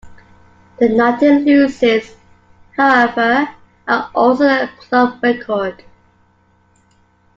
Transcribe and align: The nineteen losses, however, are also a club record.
The 0.79 0.89
nineteen 0.89 1.45
losses, 1.45 2.15
however, 2.75 3.47
are 3.87 4.09
also 4.15 4.45
a 4.45 4.67
club 4.79 5.19
record. 5.21 5.83